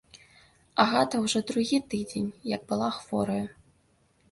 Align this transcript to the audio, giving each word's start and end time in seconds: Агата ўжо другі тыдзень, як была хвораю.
Агата 0.83 1.19
ўжо 1.25 1.41
другі 1.51 1.79
тыдзень, 1.93 2.33
як 2.55 2.61
была 2.75 2.91
хвораю. 2.99 3.47